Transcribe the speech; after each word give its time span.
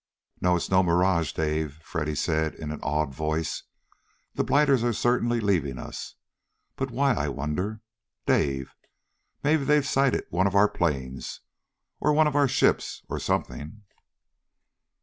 "No, 0.41 0.55
it's 0.55 0.71
no 0.71 0.81
mirage, 0.81 1.31
Dave," 1.33 1.77
Freddy 1.83 2.15
said 2.15 2.55
in 2.55 2.71
an 2.71 2.79
awed 2.81 3.13
voice. 3.13 3.65
"The 4.33 4.43
blighters 4.43 4.83
are 4.83 4.93
certainly 4.93 5.39
leaving 5.39 5.77
us. 5.77 6.15
But 6.75 6.89
why, 6.89 7.13
I 7.13 7.29
wonder? 7.29 7.81
Dave! 8.25 8.73
Maybe 9.43 9.63
they've 9.63 9.85
sighted 9.85 10.25
one 10.31 10.47
of 10.47 10.55
our 10.55 10.67
planes, 10.69 11.41
or 11.99 12.13
one 12.13 12.25
of 12.25 12.35
our 12.35 12.47
ships, 12.47 13.03
or 13.09 13.19
something!" 13.19 13.83